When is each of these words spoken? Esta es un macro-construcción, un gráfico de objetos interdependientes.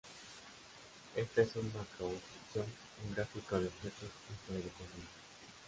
Esta 1.15 1.43
es 1.43 1.55
un 1.57 1.67
macro-construcción, 1.67 2.65
un 3.07 3.13
gráfico 3.13 3.59
de 3.59 3.67
objetos 3.67 4.09
interdependientes. 4.31 5.09